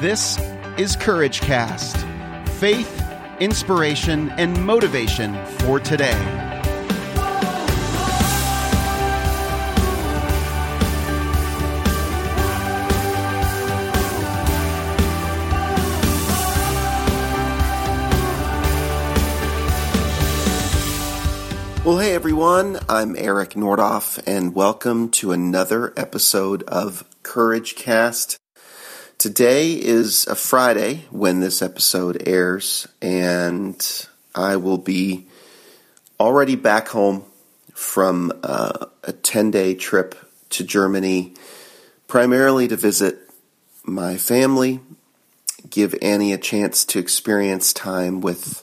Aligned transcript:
This 0.00 0.38
is 0.76 0.94
Courage 0.94 1.40
Cast 1.40 1.96
faith, 2.60 3.02
inspiration, 3.40 4.30
and 4.30 4.64
motivation 4.64 5.34
for 5.44 5.80
today. 5.80 6.14
Well, 21.84 21.98
hey 21.98 22.14
everyone, 22.14 22.78
I'm 22.88 23.16
Eric 23.16 23.54
Nordoff, 23.54 24.22
and 24.28 24.54
welcome 24.54 25.10
to 25.10 25.32
another 25.32 25.92
episode 25.96 26.62
of 26.68 27.04
Courage 27.24 27.74
Cast. 27.74 28.38
Today 29.18 29.72
is 29.72 30.28
a 30.28 30.36
Friday 30.36 31.06
when 31.10 31.40
this 31.40 31.60
episode 31.60 32.22
airs, 32.24 32.86
and 33.02 34.06
I 34.32 34.54
will 34.54 34.78
be 34.78 35.26
already 36.20 36.54
back 36.54 36.86
home 36.86 37.24
from 37.74 38.32
uh, 38.44 38.86
a 39.02 39.12
10 39.12 39.50
day 39.50 39.74
trip 39.74 40.14
to 40.50 40.62
Germany, 40.62 41.34
primarily 42.06 42.68
to 42.68 42.76
visit 42.76 43.18
my 43.82 44.16
family, 44.16 44.78
give 45.68 45.96
Annie 46.00 46.32
a 46.32 46.38
chance 46.38 46.84
to 46.84 47.00
experience 47.00 47.72
time 47.72 48.20
with 48.20 48.62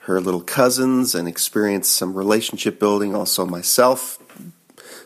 her 0.00 0.20
little 0.20 0.42
cousins 0.42 1.14
and 1.14 1.26
experience 1.26 1.88
some 1.88 2.12
relationship 2.12 2.78
building. 2.78 3.14
Also, 3.14 3.46
myself 3.46 4.18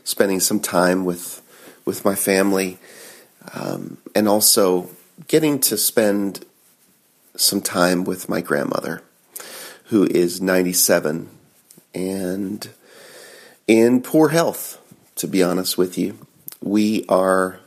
spending 0.02 0.40
some 0.40 0.58
time 0.58 1.04
with 1.04 1.42
with 1.84 2.04
my 2.04 2.16
family, 2.16 2.78
um, 3.54 3.98
and 4.14 4.28
also 4.28 4.90
getting 5.28 5.58
to 5.60 5.76
spend 5.76 6.44
some 7.36 7.60
time 7.60 8.04
with 8.04 8.28
my 8.28 8.40
grandmother, 8.40 9.02
who 9.84 10.04
is 10.04 10.40
ninety 10.40 10.72
seven 10.72 11.28
and 11.94 12.68
in 13.66 14.02
poor 14.02 14.28
health. 14.30 14.78
To 15.16 15.26
be 15.26 15.42
honest 15.42 15.76
with 15.76 15.98
you, 15.98 16.16
we 16.62 17.04
are. 17.08 17.60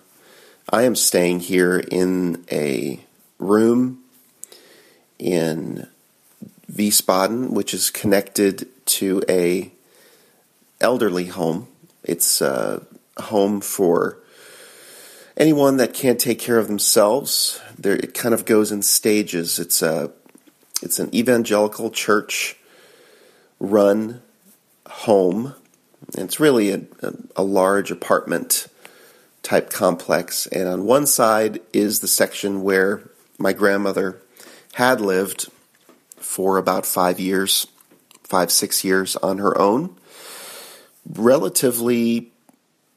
I 0.70 0.84
am 0.84 0.96
staying 0.96 1.42
here 1.42 1.78
in 1.78 2.46
a 2.52 3.00
room 3.38 4.04
in 5.20 5.88
Wiesbaden, 6.72 7.52
which 7.52 7.74
is 7.74 7.92
connected 7.92 8.68
to 8.86 9.22
a 9.30 9.72
elderly 10.82 11.26
home. 11.26 11.68
It's 12.04 12.42
a 12.42 12.82
home 13.18 13.62
for 13.62 14.18
anyone 15.38 15.78
that 15.78 15.94
can't 15.94 16.20
take 16.20 16.40
care 16.40 16.58
of 16.58 16.68
themselves. 16.68 17.62
There, 17.78 17.96
it 17.96 18.14
kind 18.14 18.34
of 18.34 18.46
goes 18.46 18.72
in 18.72 18.82
stages. 18.82 19.60
It's 19.60 19.82
a 19.82 20.12
it's 20.82 21.00
an 21.00 21.14
evangelical 21.16 21.90
church 21.92 22.58
run 23.60 24.22
home. 24.88 25.56
It's 26.18 26.40
really 26.40 26.72
a, 26.72 26.82
a, 27.02 27.14
a 27.38 27.44
large 27.44 27.92
apartment 27.92 28.68
type 29.42 29.70
complex, 29.70 30.48
and 30.48 30.68
on 30.68 30.86
one 30.86 31.06
side 31.06 31.62
is 31.72 32.00
the 32.00 32.08
section 32.08 32.64
where 32.64 33.10
my 33.38 33.54
grandmother 33.54 34.22
had 34.74 35.02
lived 35.02 35.50
for 36.18 36.58
about 36.58 36.86
five 36.86 37.20
years, 37.20 37.68
five, 38.24 38.52
six 38.52 38.84
years 38.84 39.16
on 39.18 39.38
her 39.38 39.58
own, 39.58 39.96
relatively 41.08 42.32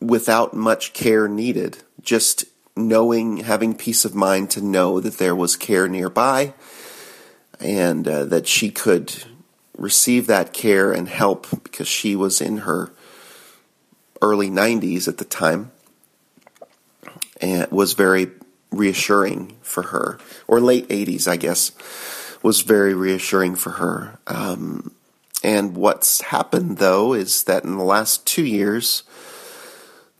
without 0.01 0.55
much 0.55 0.93
care 0.93 1.29
needed, 1.29 1.79
just 2.07 2.47
knowing, 2.75 3.39
having 3.39 3.75
peace 3.75 4.07
of 4.07 4.15
mind 4.15 4.51
to 4.53 4.63
know 4.63 5.01
that 5.01 5.19
there 5.19 5.37
was 5.37 5.57
care 5.57 5.89
nearby 5.89 6.55
and 7.61 8.09
uh, 8.09 8.25
that 8.25 8.47
she 8.47 8.71
could 8.71 9.13
receive 9.77 10.27
that 10.27 10.55
care 10.55 10.93
and 10.93 11.09
help 11.09 11.47
because 11.63 11.89
she 11.89 12.17
was 12.17 12.41
in 12.41 12.59
her 12.59 12.91
early 14.23 14.49
90s 14.49 15.07
at 15.07 15.19
the 15.19 15.25
time 15.25 15.71
and 17.41 17.71
was 17.71 17.93
very 17.93 18.29
reassuring 18.71 19.57
for 19.61 19.85
her, 19.85 20.19
or 20.49 20.61
late 20.61 20.89
80s, 20.89 21.29
I 21.29 21.37
guess 21.37 21.73
was 22.43 22.63
very 22.63 22.95
reassuring 22.95 23.57
for 23.57 23.71
her. 23.71 24.19
Um, 24.27 24.93
and 25.43 25.77
what's 25.77 26.21
happened, 26.21 26.79
though, 26.79 27.13
is 27.13 27.45
that 27.45 27.65
in 27.65 27.77
the 27.77 27.85
last 27.85 28.27
two 28.27 28.45
years, 28.45 29.03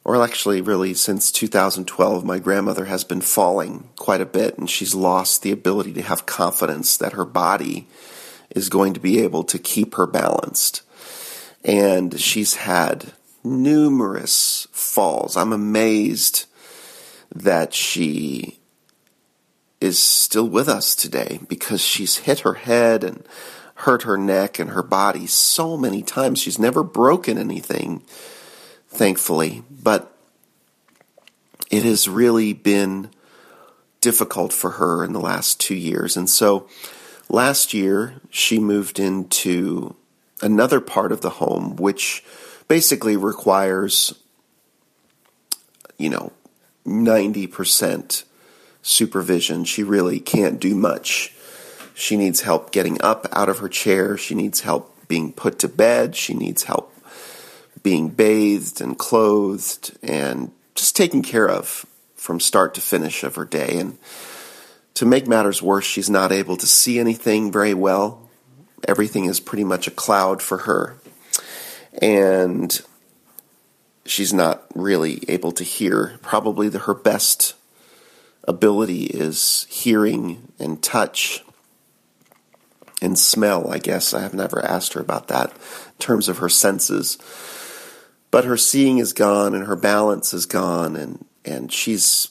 or 0.07 0.23
actually 0.23 0.61
really 0.61 0.95
since 0.95 1.33
2012, 1.33 2.25
my 2.25 2.39
grandmother 2.39 2.85
has 2.85 3.03
been 3.03 3.21
falling 3.21 3.89
quite 3.97 4.21
a 4.21 4.25
bit, 4.25 4.57
and 4.57 4.71
she's 4.71 4.95
lost 4.95 5.43
the 5.43 5.51
ability 5.51 5.93
to 5.93 6.01
have 6.01 6.27
confidence 6.27 6.97
that 6.97 7.15
her 7.15 7.25
body 7.25 7.89
is 8.51 8.69
going 8.69 8.95
to 8.95 9.01
be 9.01 9.19
able 9.19 9.43
to 9.43 9.59
keep 9.59 9.97
her 9.97 10.07
balanced. 10.07 10.83
And 11.65 12.21
she's 12.21 12.55
had 12.55 13.15
numerous 13.43 14.69
falls. 14.71 15.37
I'm 15.37 15.53
amazed 15.53 16.47
that 17.35 17.75
she 17.75 18.61
is 19.81 19.99
still 19.99 20.49
with 20.49 20.69
us 20.69 20.95
today 20.95 21.41
because 21.49 21.81
she's 21.81 22.19
hit 22.19 22.41
her 22.41 22.55
head 22.55 23.03
and 23.03 23.27
hurt 23.75 24.05
her 24.05 24.17
neck 24.17 24.61
and 24.61 24.71
her 24.71 24.85
body 24.85 25.27
so 25.27 25.77
many 25.77 26.05
times. 26.05 26.39
She's 26.39 26.61
never 26.61 26.85
broken 26.85 27.39
anything, 27.39 28.03
thankfully, 28.97 29.63
but 29.71 30.17
it 31.71 31.85
has 31.85 32.09
really 32.09 32.53
been 32.53 33.11
difficult 34.01 34.53
for 34.53 34.73
her 34.73 35.05
in 35.05 35.13
the 35.13 35.21
last 35.21 35.61
two 35.61 35.75
years. 35.75 36.17
And 36.17 36.29
so 36.29 36.69
last 37.29 37.75
year, 37.75 38.21
she 38.31 38.59
moved 38.59 38.99
into 38.99 39.97
another 40.43 40.81
part 40.81 41.13
of 41.13 41.21
the 41.21 41.31
home, 41.31 41.77
which 41.77 42.25
basically 42.69 43.17
requires, 43.17 44.15
you 45.99 46.11
know, 46.11 46.33
90% 46.87 48.25
supervision. 48.83 49.65
She 49.65 49.83
really 49.83 50.21
can't 50.21 50.61
do 50.61 50.75
much. 50.75 51.35
She 51.95 52.17
needs 52.17 52.43
help 52.43 52.71
getting 52.71 53.01
up 53.03 53.27
out 53.33 53.49
of 53.49 53.59
her 53.59 53.69
chair. 53.69 54.17
She 54.17 54.35
needs 54.35 54.61
help 54.61 54.95
being 55.09 55.33
put 55.33 55.59
to 55.61 55.69
bed. 55.69 56.15
She 56.15 56.35
needs 56.35 56.65
help 56.65 56.93
being 57.87 58.09
bathed 58.09 58.81
and 58.81 58.99
clothed 58.99 59.97
and 60.03 60.51
just 60.75 60.97
taken 60.97 61.23
care 61.23 61.49
of 61.49 61.87
from 62.17 62.41
start 62.41 62.75
to 62.75 62.81
finish 62.81 63.23
of 63.23 63.37
her 63.37 63.45
day. 63.45 63.79
And 63.79 63.97
to 64.95 65.07
make 65.07 65.29
matters 65.29 65.63
worse, 65.63 65.85
she's 65.85 66.11
not 66.11 66.33
able 66.33 66.57
to 66.57 66.67
see 66.67 66.99
anything 66.99 67.53
very 67.53 67.75
well. 67.75 68.29
Everything 68.89 69.27
is 69.27 69.39
pretty 69.39 69.63
much 69.63 69.87
a 69.87 69.93
cloud 69.93 70.43
for 70.43 70.59
her. 70.59 70.97
And 72.03 72.77
she's 74.05 74.35
not 74.35 74.65
really 74.75 75.23
able 75.29 75.53
to 75.53 75.63
hear 75.63 76.19
probably 76.23 76.69
the, 76.69 76.81
her 76.81 76.95
best 76.95 77.55
ability 78.49 79.05
is 79.05 79.65
hearing 79.71 80.53
and 80.59 80.83
touch 80.83 81.45
and 83.01 83.17
smell, 83.17 83.71
I 83.71 83.79
guess. 83.79 84.13
I 84.13 84.23
have 84.23 84.35
never 84.35 84.61
asked 84.65 84.95
her 84.95 85.01
about 85.01 85.29
that 85.29 85.53
in 85.53 85.99
terms 86.01 86.29
of 86.29 86.39
her 86.39 86.49
senses. 86.49 87.17
But 88.37 88.45
her 88.45 88.59
seeing 88.59 88.99
is 88.99 89.15
gone 89.15 89.55
and 89.55 89.65
her 89.67 89.77
balance 89.77 90.35
is 90.35 90.45
gone 90.45 90.95
and, 90.95 91.25
and 91.47 91.73
she's 91.73 92.29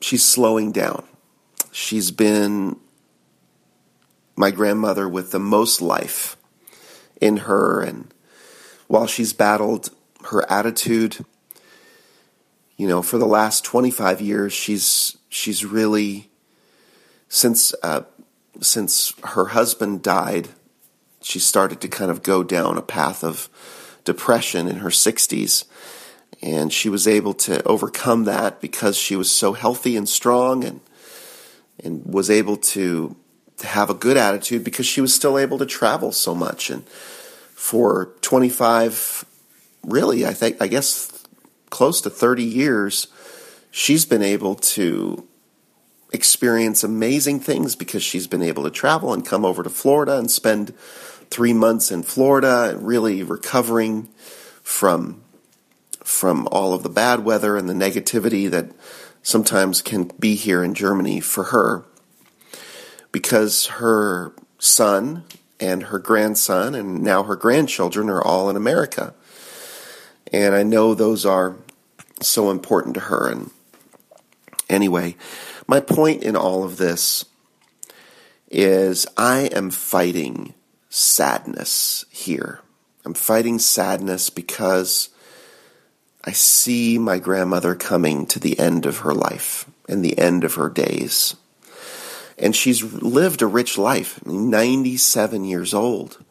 she's 0.00 0.22
slowing 0.22 0.70
down. 0.70 1.02
She's 1.72 2.12
been 2.12 2.76
my 4.36 4.52
grandmother 4.52 5.08
with 5.08 5.32
the 5.32 5.40
most 5.40 5.82
life 5.82 6.36
in 7.20 7.38
her 7.38 7.82
and 7.82 8.14
while 8.86 9.08
she's 9.08 9.32
battled 9.32 9.90
her 10.26 10.48
attitude, 10.48 11.24
you 12.76 12.86
know, 12.86 13.02
for 13.02 13.18
the 13.18 13.26
last 13.26 13.64
25 13.64 14.20
years 14.20 14.52
she's 14.52 15.18
she's 15.28 15.64
really 15.64 16.30
since 17.28 17.74
uh, 17.82 18.02
since 18.60 19.14
her 19.24 19.46
husband 19.46 20.00
died, 20.00 20.50
she 21.20 21.40
started 21.40 21.80
to 21.80 21.88
kind 21.88 22.12
of 22.12 22.22
go 22.22 22.44
down 22.44 22.78
a 22.78 22.82
path 22.82 23.24
of 23.24 23.48
depression 24.04 24.68
in 24.68 24.76
her 24.76 24.90
60s. 24.90 25.64
And 26.42 26.72
she 26.72 26.88
was 26.88 27.06
able 27.06 27.34
to 27.34 27.62
overcome 27.64 28.24
that 28.24 28.60
because 28.60 28.96
she 28.96 29.14
was 29.14 29.30
so 29.30 29.52
healthy 29.52 29.96
and 29.96 30.08
strong 30.08 30.64
and 30.64 30.80
and 31.84 32.04
was 32.04 32.30
able 32.30 32.56
to, 32.56 33.16
to 33.58 33.66
have 33.66 33.90
a 33.90 33.94
good 33.94 34.16
attitude 34.16 34.64
because 34.64 34.86
she 34.86 35.00
was 35.00 35.14
still 35.14 35.38
able 35.38 35.58
to 35.58 35.66
travel 35.66 36.12
so 36.12 36.34
much. 36.34 36.70
And 36.70 36.86
for 37.54 38.14
25, 38.20 39.24
really, 39.84 40.26
I 40.26 40.34
think, 40.34 40.60
I 40.60 40.66
guess 40.66 41.24
close 41.70 42.00
to 42.02 42.10
30 42.10 42.44
years, 42.44 43.08
she's 43.70 44.04
been 44.04 44.22
able 44.22 44.56
to 44.56 45.26
experience 46.12 46.82
amazing 46.82 47.40
things 47.40 47.76
because 47.76 48.02
she's 48.02 48.26
been 48.26 48.42
able 48.42 48.64
to 48.64 48.70
travel 48.70 49.12
and 49.12 49.24
come 49.24 49.44
over 49.44 49.62
to 49.62 49.70
Florida 49.70 50.18
and 50.18 50.30
spend 50.30 50.74
three 51.30 51.52
months 51.52 51.90
in 51.90 52.02
Florida, 52.02 52.76
really 52.78 53.22
recovering 53.22 54.08
from 54.62 55.22
from 56.02 56.48
all 56.50 56.74
of 56.74 56.82
the 56.82 56.88
bad 56.88 57.24
weather 57.24 57.56
and 57.56 57.68
the 57.68 57.74
negativity 57.74 58.50
that 58.50 58.66
sometimes 59.22 59.80
can 59.80 60.10
be 60.18 60.34
here 60.34 60.64
in 60.64 60.74
Germany 60.74 61.20
for 61.20 61.44
her 61.44 61.84
because 63.12 63.66
her 63.66 64.34
son 64.58 65.24
and 65.60 65.84
her 65.84 65.98
grandson 65.98 66.74
and 66.74 67.02
now 67.02 67.22
her 67.22 67.36
grandchildren 67.36 68.08
are 68.08 68.22
all 68.22 68.50
in 68.50 68.56
America. 68.56 69.14
And 70.32 70.54
I 70.54 70.62
know 70.62 70.94
those 70.94 71.26
are 71.26 71.56
so 72.20 72.50
important 72.50 72.94
to 72.94 73.00
her. 73.02 73.30
And 73.30 73.50
anyway, 74.68 75.16
my 75.66 75.80
point 75.80 76.22
in 76.22 76.36
all 76.36 76.64
of 76.64 76.76
this 76.76 77.24
is 78.50 79.06
I 79.16 79.42
am 79.52 79.70
fighting 79.70 80.54
sadness 80.90 82.04
here. 82.10 82.60
I'm 83.04 83.14
fighting 83.14 83.58
sadness 83.58 84.28
because 84.28 85.08
I 86.22 86.32
see 86.32 86.98
my 86.98 87.18
grandmother 87.18 87.74
coming 87.74 88.26
to 88.26 88.38
the 88.38 88.58
end 88.58 88.84
of 88.84 88.98
her 88.98 89.14
life 89.14 89.64
and 89.88 90.04
the 90.04 90.18
end 90.18 90.44
of 90.44 90.54
her 90.54 90.68
days. 90.68 91.36
And 92.38 92.54
she's 92.54 92.82
lived 92.82 93.40
a 93.40 93.46
rich 93.46 93.78
life, 93.78 94.24
97 94.26 95.44
years 95.44 95.72
old. 95.72 96.22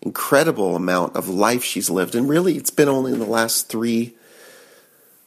Incredible 0.00 0.76
amount 0.76 1.16
of 1.16 1.28
life 1.28 1.64
she's 1.64 1.90
lived. 1.90 2.14
And 2.14 2.28
really, 2.28 2.56
it's 2.56 2.70
been 2.70 2.88
only 2.88 3.12
in 3.12 3.18
the 3.18 3.26
last 3.26 3.68
three, 3.68 4.14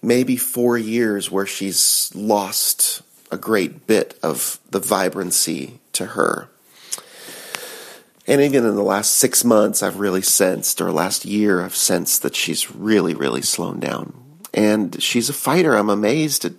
maybe 0.02 0.38
four 0.38 0.78
years 0.78 1.30
where 1.30 1.46
she's 1.46 2.12
lost 2.16 3.02
a 3.32 3.38
great 3.38 3.86
bit 3.86 4.18
of 4.24 4.60
the 4.70 4.80
vibrancy 4.80 5.80
to 5.94 6.08
her. 6.08 6.50
And 8.28 8.40
even 8.42 8.66
in 8.66 8.76
the 8.76 8.84
last 8.84 9.14
six 9.14 9.44
months, 9.44 9.82
I've 9.82 10.00
really 10.00 10.22
sensed, 10.22 10.80
or 10.80 10.92
last 10.92 11.26
year, 11.26 11.64
I've 11.64 11.76
sensed 11.76 12.22
that 12.22 12.36
she's 12.36 12.74
really, 12.74 13.16
really 13.16 13.42
slowed 13.42 13.80
down. 13.80 14.14
And 14.54 15.02
she's 15.02 15.30
a 15.30 15.34
fighter. 15.34 15.76
I'm 15.76 15.90
amazed 15.90 16.46
at 16.46 16.54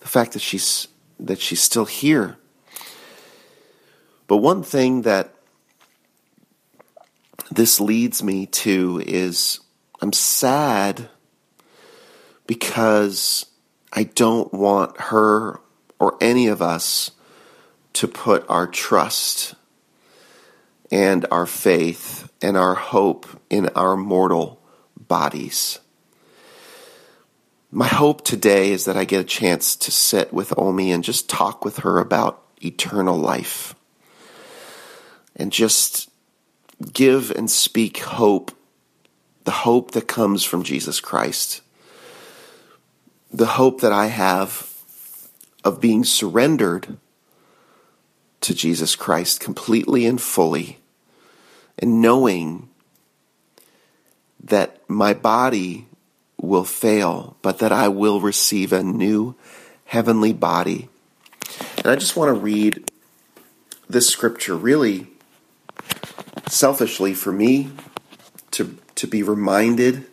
the 0.00 0.08
fact 0.08 0.32
that 0.32 0.42
she's 0.42 0.88
that 1.18 1.40
she's 1.40 1.62
still 1.62 1.84
here. 1.84 2.36
But 4.26 4.38
one 4.38 4.62
thing 4.62 5.02
that 5.02 5.34
this 7.50 7.80
leads 7.80 8.22
me 8.22 8.46
to 8.46 9.02
is 9.06 9.60
I'm 10.02 10.12
sad 10.12 11.08
because 12.46 13.46
I 13.92 14.04
don't 14.04 14.52
want 14.52 15.00
her 15.00 15.60
or 15.98 16.18
any 16.20 16.48
of 16.48 16.60
us 16.60 17.12
to 17.94 18.08
put 18.08 18.44
our 18.48 18.66
trust 18.66 19.54
and 20.94 21.26
our 21.32 21.44
faith 21.44 22.30
and 22.40 22.56
our 22.56 22.76
hope 22.76 23.26
in 23.50 23.68
our 23.70 23.96
mortal 23.96 24.62
bodies. 24.96 25.80
My 27.72 27.88
hope 27.88 28.24
today 28.24 28.70
is 28.70 28.84
that 28.84 28.96
I 28.96 29.04
get 29.04 29.20
a 29.20 29.24
chance 29.24 29.74
to 29.74 29.90
sit 29.90 30.32
with 30.32 30.56
Omi 30.56 30.92
and 30.92 31.02
just 31.02 31.28
talk 31.28 31.64
with 31.64 31.78
her 31.78 31.98
about 31.98 32.44
eternal 32.64 33.18
life 33.18 33.74
and 35.34 35.50
just 35.50 36.08
give 36.92 37.32
and 37.32 37.50
speak 37.50 37.98
hope, 37.98 38.52
the 39.42 39.50
hope 39.50 39.90
that 39.90 40.06
comes 40.06 40.44
from 40.44 40.62
Jesus 40.62 41.00
Christ, 41.00 41.60
the 43.32 43.46
hope 43.46 43.80
that 43.80 43.92
I 43.92 44.06
have 44.06 44.72
of 45.64 45.80
being 45.80 46.04
surrendered 46.04 46.98
to 48.42 48.54
Jesus 48.54 48.94
Christ 48.94 49.40
completely 49.40 50.06
and 50.06 50.22
fully, 50.22 50.78
and 51.78 52.00
knowing 52.00 52.68
that 54.42 54.78
my 54.88 55.14
body 55.14 55.86
will 56.40 56.64
fail, 56.64 57.36
but 57.42 57.58
that 57.58 57.72
I 57.72 57.88
will 57.88 58.20
receive 58.20 58.72
a 58.72 58.82
new 58.82 59.34
heavenly 59.86 60.32
body. 60.32 60.88
And 61.78 61.86
I 61.86 61.96
just 61.96 62.16
want 62.16 62.28
to 62.28 62.40
read 62.40 62.90
this 63.88 64.08
scripture 64.08 64.56
really 64.56 65.06
selfishly 66.48 67.14
for 67.14 67.32
me 67.32 67.70
to, 68.52 68.76
to 68.96 69.06
be 69.06 69.22
reminded 69.22 70.06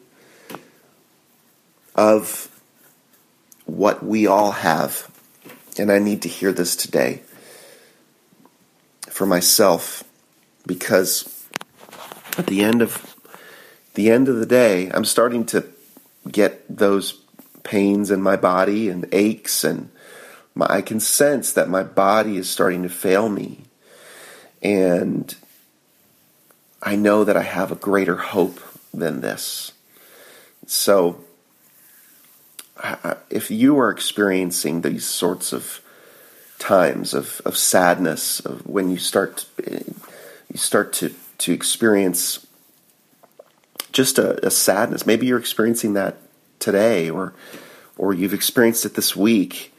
of 1.96 2.48
what 3.66 4.04
we 4.04 4.28
all 4.28 4.52
have. 4.52 5.10
And 5.78 5.92
I 5.92 6.00
need 6.00 6.22
to 6.24 6.30
hear 6.30 6.52
this 6.52 6.75
today 6.75 7.22
for 9.10 9.25
myself 9.25 10.04
because 10.66 11.40
at 12.41 12.47
the 12.47 12.63
end 12.63 12.81
of 12.81 13.15
the 13.93 14.09
end 14.09 14.27
of 14.27 14.38
the 14.38 14.47
day, 14.47 14.89
I'm 14.91 15.05
starting 15.05 15.45
to 15.47 15.63
get 16.29 16.65
those 16.75 17.21
pains 17.61 18.09
in 18.09 18.19
my 18.19 18.35
body 18.35 18.89
and 18.89 19.07
aches 19.11 19.63
and 19.63 19.91
my, 20.55 20.65
I 20.67 20.81
can 20.81 20.99
sense 20.99 21.53
that 21.53 21.69
my 21.69 21.83
body 21.83 22.38
is 22.38 22.49
starting 22.49 22.81
to 22.81 22.89
fail 22.89 23.29
me. 23.29 23.59
And 24.63 25.35
I 26.81 26.95
know 26.95 27.23
that 27.23 27.38
I 27.38 27.43
have 27.43 27.71
a 27.71 27.75
greater 27.75 28.17
hope 28.17 28.59
than 28.91 29.21
this. 29.21 29.73
So, 30.65 31.23
if 33.29 33.51
you 33.51 33.77
are 33.77 33.91
experiencing 33.91 34.81
these 34.81 35.05
sorts 35.05 35.53
of 35.53 35.81
times 36.57 37.13
of, 37.13 37.39
of 37.45 37.55
sadness, 37.55 38.39
of 38.39 38.65
when 38.65 38.89
you 38.89 38.97
start 38.97 39.45
eh, 39.63 39.81
you 40.51 40.57
start 40.57 40.91
to, 40.93 41.13
to 41.41 41.53
experience 41.53 42.45
just 43.91 44.17
a, 44.19 44.45
a 44.45 44.51
sadness, 44.51 45.05
maybe 45.05 45.25
you're 45.25 45.39
experiencing 45.39 45.93
that 45.93 46.17
today, 46.59 47.09
or 47.09 47.33
or 47.97 48.13
you've 48.13 48.33
experienced 48.33 48.85
it 48.85 48.95
this 48.95 49.15
week. 49.15 49.73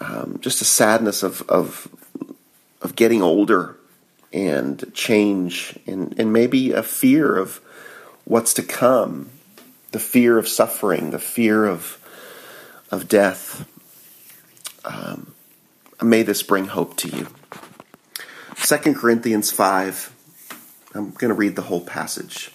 Um, 0.00 0.38
just 0.40 0.60
a 0.60 0.64
sadness 0.64 1.22
of 1.22 1.42
of 1.48 1.88
of 2.82 2.96
getting 2.96 3.22
older 3.22 3.76
and 4.32 4.92
change 4.94 5.78
and, 5.86 6.18
and 6.18 6.32
maybe 6.32 6.72
a 6.72 6.82
fear 6.82 7.36
of 7.36 7.60
what's 8.24 8.54
to 8.54 8.62
come, 8.62 9.30
the 9.90 9.98
fear 9.98 10.38
of 10.38 10.48
suffering, 10.48 11.10
the 11.10 11.18
fear 11.18 11.66
of 11.66 11.98
of 12.90 13.08
death. 13.08 13.66
Um, 14.84 15.34
may 16.02 16.22
this 16.22 16.42
bring 16.42 16.66
hope 16.66 16.96
to 16.98 17.08
you. 17.08 17.28
2 18.56 18.94
Corinthians 18.94 19.50
5, 19.50 20.12
I'm 20.94 21.10
going 21.12 21.28
to 21.28 21.34
read 21.34 21.56
the 21.56 21.62
whole 21.62 21.84
passage. 21.84 22.50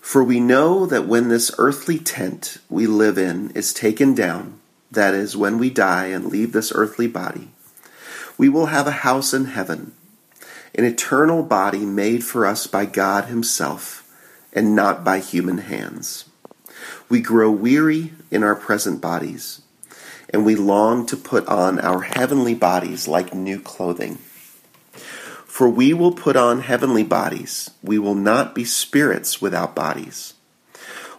For 0.00 0.22
we 0.22 0.40
know 0.40 0.86
that 0.86 1.06
when 1.06 1.28
this 1.28 1.50
earthly 1.58 1.98
tent 1.98 2.58
we 2.68 2.86
live 2.86 3.18
in 3.18 3.50
is 3.50 3.72
taken 3.72 4.14
down, 4.14 4.60
that 4.90 5.14
is, 5.14 5.36
when 5.36 5.58
we 5.58 5.70
die 5.70 6.06
and 6.06 6.26
leave 6.26 6.52
this 6.52 6.72
earthly 6.74 7.08
body, 7.08 7.48
we 8.38 8.48
will 8.48 8.66
have 8.66 8.86
a 8.86 9.02
house 9.02 9.34
in 9.34 9.46
heaven 9.46 9.92
an 10.76 10.84
eternal 10.84 11.42
body 11.42 11.86
made 11.86 12.22
for 12.22 12.44
us 12.46 12.66
by 12.66 12.84
God 12.84 13.24
Himself 13.24 14.04
and 14.52 14.76
not 14.76 15.02
by 15.02 15.20
human 15.20 15.58
hands. 15.58 16.26
We 17.08 17.20
grow 17.20 17.50
weary 17.50 18.12
in 18.30 18.42
our 18.42 18.54
present 18.54 19.00
bodies, 19.00 19.62
and 20.28 20.44
we 20.44 20.54
long 20.54 21.06
to 21.06 21.16
put 21.16 21.46
on 21.48 21.78
our 21.80 22.02
heavenly 22.02 22.54
bodies 22.54 23.08
like 23.08 23.32
new 23.32 23.58
clothing. 23.58 24.18
For 25.56 25.70
we 25.70 25.94
will 25.94 26.12
put 26.12 26.36
on 26.36 26.60
heavenly 26.60 27.02
bodies, 27.02 27.70
we 27.82 27.98
will 27.98 28.14
not 28.14 28.54
be 28.54 28.66
spirits 28.66 29.40
without 29.40 29.74
bodies. 29.74 30.34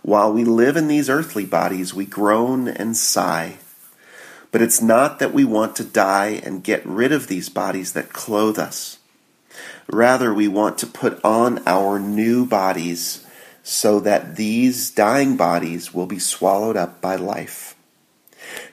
While 0.04 0.32
we 0.32 0.44
live 0.44 0.78
in 0.78 0.88
these 0.88 1.10
earthly 1.10 1.44
bodies, 1.44 1.96
we 1.96 2.06
groan 2.06 2.68
and 2.68 2.96
sigh. 2.96 3.58
But 4.52 4.62
it's 4.62 4.80
not 4.80 5.18
that 5.18 5.34
we 5.34 5.44
want 5.44 5.76
to 5.78 5.84
die 5.84 6.40
and 6.46 6.64
get 6.64 6.86
rid 6.86 7.12
of 7.12 7.26
these 7.26 7.50
bodies 7.50 7.94
that 7.94 8.14
clothe 8.14 8.60
us. 8.60 9.00
Rather, 9.92 10.32
we 10.32 10.48
want 10.48 10.78
to 10.78 10.86
put 10.86 11.20
on 11.26 11.64
our 11.66 11.98
new 11.98 12.46
bodies 12.46 13.26
so 13.64 14.00
that 14.02 14.36
these 14.36 14.92
dying 14.92 15.36
bodies 15.36 15.96
will 15.96 16.06
be 16.06 16.20
swallowed 16.20 16.78
up 16.78 17.02
by 17.02 17.16
life. 17.16 17.76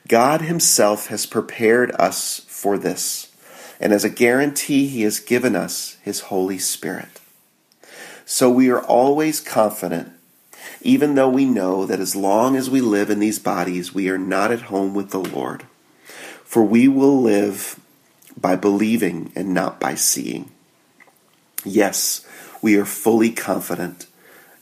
God 0.08 0.42
Himself 0.42 1.06
has 1.06 1.24
prepared 1.24 1.90
us 1.92 2.40
for 2.48 2.76
this, 2.76 3.33
and 3.80 3.92
as 3.92 4.04
a 4.04 4.10
guarantee, 4.10 4.86
He 4.86 5.02
has 5.02 5.20
given 5.20 5.56
us 5.56 5.96
His 6.02 6.20
Holy 6.20 6.58
Spirit. 6.58 7.20
So 8.24 8.50
we 8.50 8.70
are 8.70 8.82
always 8.82 9.40
confident, 9.40 10.12
even 10.80 11.14
though 11.14 11.28
we 11.28 11.44
know 11.44 11.84
that 11.84 12.00
as 12.00 12.16
long 12.16 12.56
as 12.56 12.70
we 12.70 12.80
live 12.80 13.10
in 13.10 13.18
these 13.18 13.38
bodies, 13.38 13.94
we 13.94 14.08
are 14.08 14.18
not 14.18 14.50
at 14.50 14.62
home 14.62 14.94
with 14.94 15.10
the 15.10 15.18
Lord. 15.18 15.64
For 16.44 16.62
we 16.62 16.88
will 16.88 17.20
live 17.20 17.80
by 18.36 18.56
believing 18.56 19.32
and 19.34 19.52
not 19.52 19.80
by 19.80 19.94
seeing. 19.94 20.50
Yes, 21.64 22.26
we 22.62 22.76
are 22.76 22.84
fully 22.84 23.30
confident, 23.30 24.06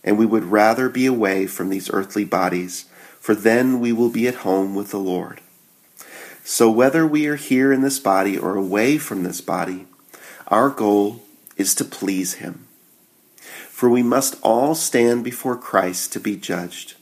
and 0.03 0.19
we 0.19 0.27
would 0.27 0.45
rather 0.45 0.89
be 0.89 1.07
away 1.07 1.47
from 1.47 1.69
these 1.69 1.91
earthly 1.93 2.25
bodies, 2.25 2.87
for 3.21 3.35
then 3.35 3.79
we 3.79 3.93
will 3.93 4.09
be 4.09 4.27
at 4.27 4.37
home 4.37 4.75
with 4.75 4.91
the 4.91 4.99
Lord. 4.99 5.42
So, 6.45 6.71
whether 6.71 7.07
we 7.07 7.27
are 7.29 7.37
here 7.37 7.73
in 7.73 7.83
this 7.83 8.01
body 8.01 8.37
or 8.37 8.57
away 8.57 8.99
from 8.99 9.23
this 9.23 9.41
body, 9.41 9.87
our 10.49 10.71
goal 10.71 11.23
is 11.57 11.75
to 11.77 11.85
please 11.85 12.35
Him. 12.35 12.67
For 13.69 13.89
we 13.89 14.03
must 14.03 14.39
all 14.43 14.75
stand 14.75 15.25
before 15.25 15.57
Christ 15.57 16.13
to 16.13 16.21
be 16.21 16.37
judged. 16.37 16.95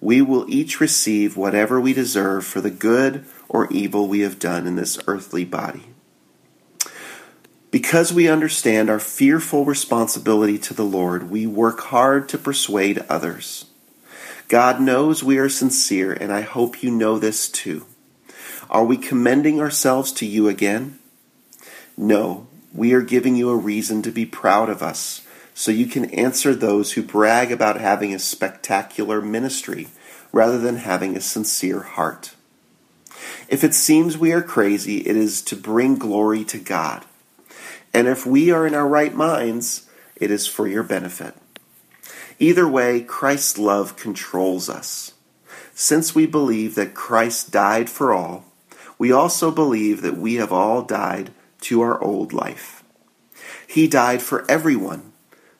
we 0.00 0.20
will 0.20 0.44
each 0.50 0.80
receive 0.80 1.34
whatever 1.34 1.80
we 1.80 1.94
deserve 1.94 2.44
for 2.44 2.60
the 2.60 2.70
good 2.70 3.24
or 3.48 3.72
evil 3.72 4.06
we 4.06 4.20
have 4.20 4.38
done 4.38 4.66
in 4.66 4.76
this 4.76 4.98
earthly 5.06 5.46
body. 5.46 5.84
Because 7.70 8.12
we 8.12 8.28
understand 8.28 8.90
our 8.90 9.00
fearful 9.00 9.64
responsibility 9.64 10.58
to 10.58 10.74
the 10.74 10.84
Lord, 10.84 11.30
we 11.30 11.46
work 11.46 11.80
hard 11.80 12.28
to 12.28 12.38
persuade 12.38 13.02
others. 13.08 13.64
God 14.48 14.78
knows 14.78 15.24
we 15.24 15.38
are 15.38 15.48
sincere, 15.48 16.12
and 16.12 16.30
I 16.30 16.42
hope 16.42 16.82
you 16.82 16.90
know 16.90 17.18
this 17.18 17.48
too. 17.48 17.86
Are 18.70 18.84
we 18.84 18.96
commending 18.96 19.60
ourselves 19.60 20.12
to 20.12 20.26
you 20.26 20.48
again? 20.48 20.98
No, 21.96 22.46
we 22.72 22.92
are 22.92 23.02
giving 23.02 23.36
you 23.36 23.50
a 23.50 23.56
reason 23.56 24.02
to 24.02 24.10
be 24.10 24.26
proud 24.26 24.68
of 24.68 24.82
us 24.82 25.22
so 25.54 25.70
you 25.70 25.86
can 25.86 26.10
answer 26.10 26.54
those 26.54 26.92
who 26.92 27.02
brag 27.02 27.52
about 27.52 27.80
having 27.80 28.12
a 28.12 28.18
spectacular 28.18 29.22
ministry 29.22 29.88
rather 30.32 30.58
than 30.58 30.76
having 30.76 31.16
a 31.16 31.20
sincere 31.20 31.82
heart. 31.82 32.34
If 33.48 33.62
it 33.62 33.74
seems 33.74 34.18
we 34.18 34.32
are 34.32 34.42
crazy, 34.42 34.98
it 34.98 35.16
is 35.16 35.40
to 35.42 35.56
bring 35.56 35.96
glory 35.96 36.44
to 36.46 36.58
God. 36.58 37.04
And 37.92 38.08
if 38.08 38.26
we 38.26 38.50
are 38.50 38.66
in 38.66 38.74
our 38.74 38.88
right 38.88 39.14
minds, 39.14 39.88
it 40.16 40.32
is 40.32 40.48
for 40.48 40.66
your 40.66 40.82
benefit. 40.82 41.34
Either 42.40 42.66
way, 42.66 43.00
Christ's 43.00 43.58
love 43.58 43.96
controls 43.96 44.68
us. 44.68 45.12
Since 45.74 46.14
we 46.14 46.26
believe 46.26 46.74
that 46.74 46.94
Christ 46.94 47.52
died 47.52 47.88
for 47.88 48.12
all, 48.12 48.44
we 48.98 49.12
also 49.12 49.50
believe 49.50 50.02
that 50.02 50.16
we 50.16 50.34
have 50.34 50.52
all 50.52 50.82
died 50.82 51.30
to 51.62 51.80
our 51.80 52.02
old 52.02 52.32
life. 52.32 52.84
He 53.66 53.88
died 53.88 54.22
for 54.22 54.48
everyone 54.50 55.12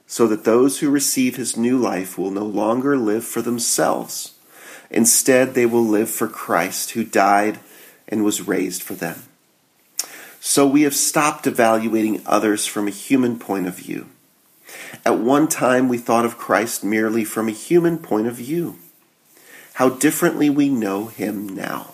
so 0.07 0.27
that 0.29 0.45
those 0.45 0.79
who 0.79 0.91
receive 0.91 1.37
his 1.37 1.57
new 1.57 1.79
life 1.79 2.17
will 2.19 2.31
no 2.31 2.45
longer 2.45 2.97
live 2.97 3.25
for 3.25 3.43
themselves. 3.43 4.35
Instead, 4.91 5.55
they 5.55 5.67
will 5.67 5.85
live 5.85 6.11
for 6.11 6.29
Christ, 6.29 6.93
who 6.93 7.05
died 7.05 7.59
and 8.07 8.23
was 8.23 8.47
raised 8.47 8.83
for 8.83 8.95
them. 8.95 9.25
So 10.39 10.67
we 10.67 10.83
have 10.83 10.95
stopped 10.95 11.47
evaluating 11.47 12.23
others 12.27 12.67
from 12.67 12.87
a 12.87 12.93
human 12.93 13.39
point 13.39 13.67
of 13.67 13.77
view. 13.77 14.09
At 15.05 15.19
one 15.19 15.49
time, 15.49 15.89
we 15.89 15.99
thought 15.99 16.27
of 16.27 16.39
Christ 16.39 16.85
merely 16.85 17.25
from 17.25 17.49
a 17.49 17.53
human 17.53 17.99
point 17.99 18.27
of 18.27 18.35
view. 18.35 18.77
How 19.75 19.89
differently 19.89 20.51
we 20.51 20.69
know 20.69 21.07
him 21.07 21.49
now. 21.49 21.94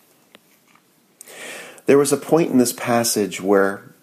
There 1.85 1.97
was 1.97 2.13
a 2.13 2.17
point 2.17 2.51
in 2.51 2.57
this 2.57 2.73
passage 2.73 3.41
where 3.41 3.93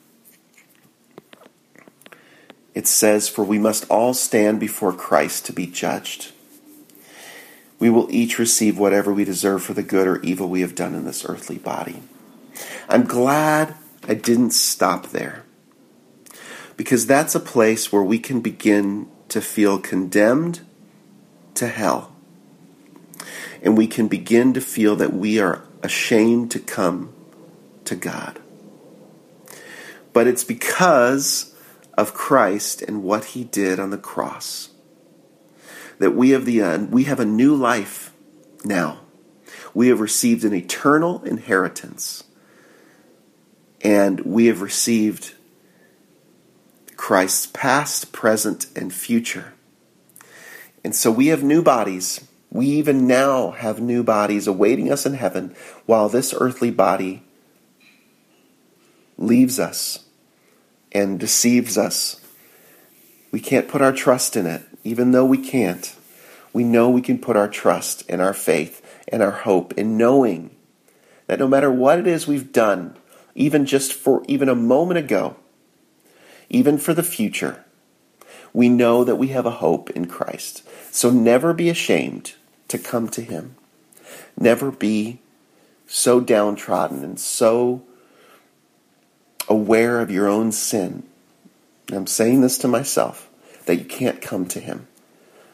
it 2.74 2.86
says, 2.86 3.28
For 3.28 3.44
we 3.44 3.58
must 3.58 3.88
all 3.90 4.14
stand 4.14 4.60
before 4.60 4.92
Christ 4.92 5.46
to 5.46 5.52
be 5.52 5.66
judged 5.66 6.32
we 7.78 7.90
will 7.90 8.10
each 8.10 8.38
receive 8.38 8.78
whatever 8.78 9.12
we 9.12 9.24
deserve 9.24 9.62
for 9.62 9.74
the 9.74 9.82
good 9.82 10.08
or 10.08 10.20
evil 10.22 10.48
we 10.48 10.62
have 10.62 10.74
done 10.74 10.94
in 10.94 11.04
this 11.04 11.24
earthly 11.24 11.58
body. 11.58 12.02
I'm 12.88 13.04
glad 13.04 13.74
I 14.06 14.14
didn't 14.14 14.50
stop 14.50 15.08
there. 15.08 15.44
Because 16.76 17.06
that's 17.06 17.34
a 17.34 17.40
place 17.40 17.92
where 17.92 18.02
we 18.02 18.18
can 18.18 18.40
begin 18.40 19.08
to 19.28 19.40
feel 19.40 19.78
condemned 19.78 20.60
to 21.54 21.68
hell. 21.68 22.12
And 23.62 23.76
we 23.76 23.86
can 23.86 24.08
begin 24.08 24.54
to 24.54 24.60
feel 24.60 24.96
that 24.96 25.12
we 25.12 25.40
are 25.40 25.62
ashamed 25.82 26.50
to 26.52 26.60
come 26.60 27.12
to 27.88 27.96
God. 27.96 28.40
But 30.12 30.26
it's 30.26 30.44
because 30.44 31.54
of 31.96 32.14
Christ 32.14 32.82
and 32.82 33.02
what 33.02 33.26
he 33.26 33.44
did 33.44 33.78
on 33.78 33.90
the 33.90 33.98
cross 33.98 34.70
that 35.98 36.12
we 36.12 36.30
have 36.30 36.44
the 36.44 36.62
uh, 36.62 36.78
we 36.78 37.04
have 37.04 37.20
a 37.20 37.24
new 37.24 37.54
life 37.54 38.12
now. 38.64 39.00
We 39.74 39.88
have 39.88 40.00
received 40.00 40.44
an 40.44 40.54
eternal 40.54 41.22
inheritance. 41.24 42.24
And 43.80 44.20
we 44.20 44.46
have 44.46 44.60
received 44.60 45.34
Christ's 46.96 47.46
past, 47.46 48.12
present, 48.12 48.66
and 48.74 48.92
future. 48.92 49.54
And 50.82 50.96
so 50.96 51.12
we 51.12 51.28
have 51.28 51.44
new 51.44 51.62
bodies. 51.62 52.26
We 52.50 52.66
even 52.66 53.06
now 53.06 53.52
have 53.52 53.80
new 53.80 54.02
bodies 54.02 54.48
awaiting 54.48 54.90
us 54.90 55.06
in 55.06 55.14
heaven 55.14 55.54
while 55.86 56.08
this 56.08 56.34
earthly 56.36 56.72
body 56.72 57.22
leaves 59.18 59.58
us 59.58 60.04
and 60.92 61.20
deceives 61.20 61.76
us. 61.76 62.20
We 63.30 63.40
can't 63.40 63.68
put 63.68 63.82
our 63.82 63.92
trust 63.92 64.36
in 64.36 64.46
it 64.46 64.62
even 64.88 65.10
though 65.10 65.24
we 65.24 65.36
can't, 65.36 65.94
we 66.52 66.64
know 66.64 66.88
we 66.88 67.02
can 67.02 67.18
put 67.18 67.36
our 67.36 67.48
trust 67.48 68.04
and 68.08 68.22
our 68.22 68.32
faith 68.32 68.82
and 69.08 69.22
our 69.22 69.30
hope 69.30 69.74
in 69.74 69.98
knowing 69.98 70.50
that 71.26 71.38
no 71.38 71.46
matter 71.46 71.70
what 71.70 71.98
it 71.98 72.06
is 72.06 72.26
we've 72.26 72.52
done, 72.52 72.96
even 73.34 73.66
just 73.66 73.92
for 73.92 74.22
even 74.26 74.48
a 74.48 74.54
moment 74.54 74.98
ago, 74.98 75.36
even 76.48 76.78
for 76.78 76.94
the 76.94 77.02
future, 77.02 77.64
we 78.54 78.70
know 78.70 79.04
that 79.04 79.16
we 79.16 79.28
have 79.28 79.44
a 79.44 79.60
hope 79.60 79.90
in 79.90 80.06
Christ. 80.06 80.66
So 80.90 81.10
never 81.10 81.52
be 81.52 81.68
ashamed 81.68 82.32
to 82.68 82.78
come 82.78 83.08
to 83.08 83.20
Him. 83.20 83.56
Never 84.38 84.70
be 84.70 85.20
so 85.86 86.18
downtrodden 86.20 87.04
and 87.04 87.20
so 87.20 87.82
aware 89.48 90.00
of 90.00 90.10
your 90.10 90.28
own 90.28 90.52
sin. 90.52 91.02
I'm 91.90 92.06
saying 92.06 92.42
this 92.42 92.58
to 92.58 92.68
myself 92.68 93.28
that 93.66 93.76
you 93.76 93.84
can't 93.84 94.20
come 94.20 94.46
to 94.46 94.60
Him. 94.60 94.86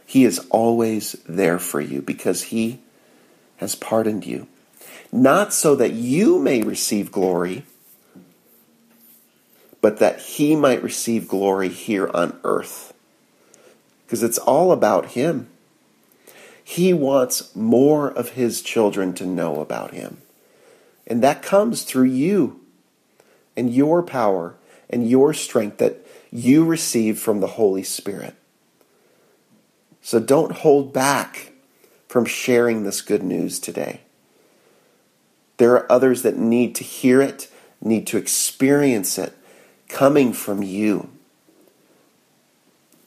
He 0.04 0.24
is 0.24 0.40
always 0.50 1.12
there 1.28 1.58
for 1.58 1.80
you 1.80 2.02
because 2.02 2.44
He 2.44 2.80
has 3.56 3.74
pardoned 3.74 4.26
you. 4.26 4.46
Not 5.12 5.52
so 5.52 5.76
that 5.76 5.92
you 5.92 6.38
may 6.38 6.62
receive 6.62 7.12
glory, 7.12 7.64
but 9.80 9.98
that 9.98 10.20
He 10.20 10.56
might 10.56 10.82
receive 10.82 11.28
glory 11.28 11.68
here 11.68 12.10
on 12.12 12.38
earth. 12.42 12.92
Because 14.04 14.22
it's 14.22 14.38
all 14.38 14.72
about 14.72 15.06
Him. 15.10 15.48
He 16.62 16.92
wants 16.92 17.54
more 17.54 18.10
of 18.10 18.30
His 18.30 18.60
children 18.60 19.14
to 19.14 19.26
know 19.26 19.60
about 19.60 19.92
Him. 19.92 20.18
And 21.06 21.22
that 21.22 21.42
comes 21.42 21.84
through 21.84 22.04
you 22.04 22.63
and 23.56 23.72
your 23.72 24.02
power 24.02 24.54
and 24.90 25.08
your 25.08 25.32
strength 25.32 25.78
that 25.78 26.06
you 26.30 26.64
receive 26.64 27.18
from 27.18 27.40
the 27.40 27.46
Holy 27.46 27.82
Spirit. 27.82 28.34
So 30.02 30.20
don't 30.20 30.52
hold 30.52 30.92
back 30.92 31.52
from 32.08 32.26
sharing 32.26 32.84
this 32.84 33.00
good 33.00 33.22
news 33.22 33.58
today. 33.58 34.00
There 35.56 35.72
are 35.74 35.90
others 35.90 36.22
that 36.22 36.36
need 36.36 36.74
to 36.76 36.84
hear 36.84 37.20
it, 37.20 37.50
need 37.80 38.06
to 38.08 38.18
experience 38.18 39.18
it 39.18 39.32
coming 39.88 40.32
from 40.32 40.62
you. 40.62 41.10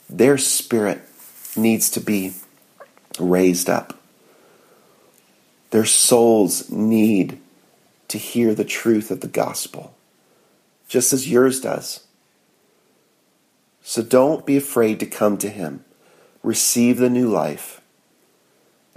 Their 0.10 0.38
spirit 0.38 1.01
needs 1.58 1.89
to 1.92 2.00
be 2.00 2.34
raised 3.20 3.70
up. 3.70 4.00
Their 5.72 5.86
souls 5.86 6.70
need 6.70 7.39
to 8.08 8.18
hear 8.18 8.56
the 8.56 8.63
truth 8.63 9.12
of 9.12 9.20
the 9.20 9.27
gospel, 9.27 9.97
just 10.88 11.13
as 11.13 11.29
yours 11.29 11.60
does. 11.60 12.01
So 13.82 14.01
don't 14.01 14.46
be 14.46 14.58
afraid 14.58 15.00
to 15.00 15.06
come 15.06 15.38
to 15.38 15.50
Him, 15.50 15.84
receive 16.44 16.98
the 16.98 17.10
new 17.10 17.29
life, 17.29 17.82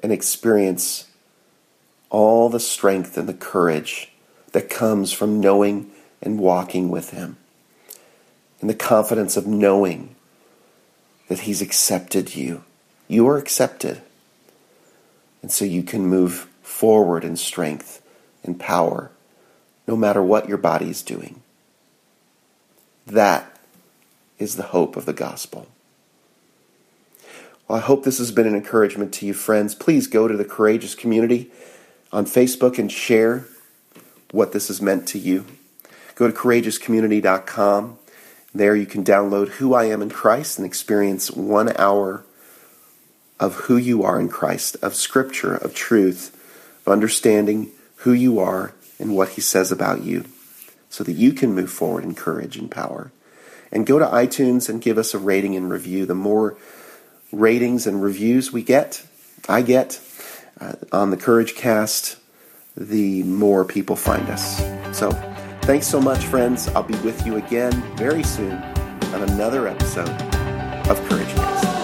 and 0.03 0.13
experience 0.13 1.07
all 2.09 2.49
the 2.49 2.61
strength 2.61 3.17
and 3.17 3.29
the 3.29 3.35
courage 3.35 4.13
that 4.53 4.69
comes 4.69 5.13
from 5.13 5.41
knowing 5.41 5.91
and 6.21 6.41
walking 6.41 6.89
with 6.89 7.11
Him. 7.11 7.37
And 8.61 8.69
the 8.69 8.75
confidence 8.75 9.37
of 9.37 9.47
knowing 9.47 10.17
that 11.29 11.41
He's 11.41 11.63
accepted 11.63 12.35
you. 12.35 12.65
You 13.09 13.29
are 13.29 13.39
accepted. 13.39 14.03
And 15.41 15.51
so 15.51 15.65
you 15.65 15.83
can 15.83 16.07
move 16.07 16.49
forward 16.63 17.25
in 17.25 17.37
strength 17.37 18.03
and 18.43 18.59
power 18.59 19.11
no 19.87 19.97
matter 19.97 20.23
what 20.23 20.49
your 20.49 20.59
body 20.59 20.91
is 20.91 21.03
doing. 21.03 21.43
That 23.11 23.59
is 24.39 24.55
the 24.55 24.63
hope 24.63 24.97
of 24.97 25.05
the 25.05 25.13
gospel. 25.13 25.67
Well, 27.67 27.79
I 27.79 27.81
hope 27.81 28.05
this 28.05 28.19
has 28.19 28.31
been 28.31 28.47
an 28.47 28.55
encouragement 28.55 29.13
to 29.15 29.27
you, 29.27 29.35
friends. 29.35 29.75
Please 29.75 30.07
go 30.07 30.29
to 30.29 30.37
the 30.37 30.45
Courageous 30.45 30.95
Community 30.95 31.51
on 32.13 32.25
Facebook 32.25 32.79
and 32.79 32.91
share 32.91 33.47
what 34.31 34.53
this 34.53 34.69
has 34.69 34.81
meant 34.81 35.09
to 35.09 35.19
you. 35.19 35.45
Go 36.15 36.29
to 36.29 36.33
courageouscommunity.com. 36.33 37.99
There 38.55 38.77
you 38.77 38.87
can 38.87 39.03
download 39.03 39.49
Who 39.49 39.75
I 39.75 39.87
Am 39.87 40.03
in 40.03 40.11
Christ 40.11 40.59
and 40.59 40.67
experience 40.67 41.33
one 41.33 41.77
hour 41.77 42.25
of 43.41 43.55
who 43.55 43.77
you 43.77 44.05
are 44.05 44.21
in 44.21 44.29
Christ, 44.29 44.77
of 44.83 44.95
Scripture, 44.95 45.57
of 45.57 45.75
truth, 45.75 46.37
of 46.87 46.93
understanding 46.93 47.73
who 47.97 48.13
you 48.13 48.39
are 48.39 48.73
and 49.01 49.17
what 49.17 49.31
He 49.31 49.41
says 49.41 49.73
about 49.73 50.05
you, 50.05 50.27
so 50.91 51.03
that 51.05 51.13
you 51.13 51.33
can 51.33 51.55
move 51.55 51.71
forward 51.71 52.05
in 52.05 52.15
courage 52.15 52.57
and 52.57 52.71
power. 52.71 53.11
And 53.73 53.87
go 53.87 53.99
to 54.01 54.05
iTunes 54.05 54.69
and 54.69 54.83
give 54.83 54.99
us 54.99 55.15
a 55.15 55.19
rating 55.19 55.57
and 55.57 55.71
review. 55.71 56.05
The 56.05 56.15
more 56.15 56.59
ratings 57.33 57.87
and 57.87 58.03
reviews 58.03 58.53
we 58.53 58.63
get, 58.65 59.07
I 59.49 59.63
get 59.63 60.01
uh, 60.61 60.75
on 60.93 61.11
the 61.11 61.17
Courage 61.17 61.55
Cast, 61.55 62.19
the 62.77 63.23
more 63.23 63.65
people 63.65 63.95
find 63.95 64.29
us. 64.29 64.59
So, 64.97 65.13
thanks 65.63 65.87
so 65.87 66.01
much, 66.01 66.25
friends. 66.25 66.69
I'll 66.69 66.83
be 66.83 66.99
with 66.99 67.25
you 67.25 67.37
again 67.37 67.73
very 67.97 68.25
soon 68.25 68.53
on 68.53 69.23
another 69.23 69.69
episode 69.69 70.11
of 70.89 70.99
Courage 71.09 71.80